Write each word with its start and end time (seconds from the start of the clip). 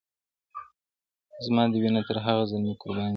زما 1.45 1.63
دي 1.71 1.77
وینه 1.81 2.01
تر 2.07 2.17
هغه 2.25 2.43
زلمي 2.49 2.73
قربان 2.81 3.07
سي- 3.09 3.09